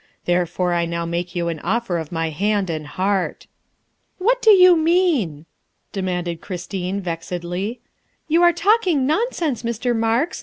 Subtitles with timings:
[0.25, 3.45] Therefore I now make you an offer of my hand and heart.""
[4.17, 5.45] What do you mean?"
[5.91, 7.81] demanded Christine vexedly.'
[8.27, 9.95] You are talking nonsense, Mr.
[9.95, 10.39] Marks.